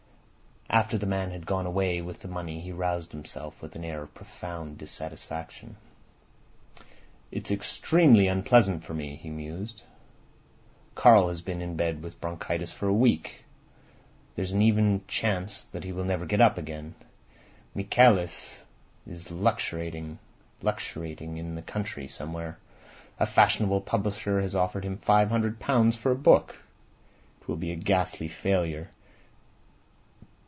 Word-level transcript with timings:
After 0.73 0.97
the 0.97 1.05
man 1.05 1.31
had 1.31 1.45
gone 1.45 1.65
away 1.65 2.01
with 2.01 2.21
the 2.21 2.29
money 2.29 2.61
he 2.61 2.71
roused 2.71 3.11
himself, 3.11 3.61
with 3.61 3.75
an 3.75 3.83
air 3.83 4.03
of 4.03 4.13
profound 4.15 4.77
dissatisfaction. 4.77 5.75
"It's 7.29 7.51
extremely 7.51 8.27
unpleasant 8.27 8.85
for 8.85 8.93
me," 8.93 9.17
he 9.17 9.29
mused. 9.29 9.81
"Karl 10.95 11.27
has 11.27 11.41
been 11.41 11.61
in 11.61 11.75
bed 11.75 12.01
with 12.01 12.21
bronchitis 12.21 12.71
for 12.71 12.87
a 12.87 12.93
week. 12.93 13.43
There's 14.37 14.53
an 14.53 14.61
even 14.61 15.03
chance 15.09 15.65
that 15.65 15.83
he 15.83 15.91
will 15.91 16.05
never 16.05 16.25
get 16.25 16.39
up 16.39 16.57
again. 16.57 16.95
Michaelis's 17.75 19.29
luxuriating 19.29 20.17
in 20.63 21.55
the 21.55 21.61
country 21.61 22.07
somewhere. 22.07 22.59
A 23.19 23.25
fashionable 23.25 23.81
publisher 23.81 24.39
has 24.39 24.55
offered 24.55 24.85
him 24.85 24.99
five 24.99 25.31
hundred 25.31 25.59
pounds 25.59 25.97
for 25.97 26.13
a 26.13 26.25
book. 26.29 26.61
It 27.41 27.49
will 27.49 27.57
be 27.57 27.73
a 27.73 27.75
ghastly 27.75 28.29
failure. 28.29 28.89